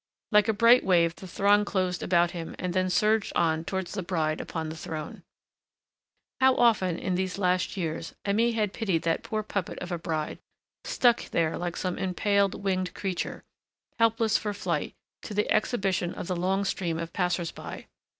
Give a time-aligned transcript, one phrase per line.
[0.31, 4.01] Like a bright wave the throng closed about him and then surged on towards the
[4.01, 5.21] bride upon the throne.
[6.39, 10.39] How often, in the last years, Aimée had pitied that poor puppet of a bride,
[10.85, 13.43] stuck there like some impaled, winged creature,
[13.99, 17.85] helpless for flight, to the exhibition of the long stream of passersby!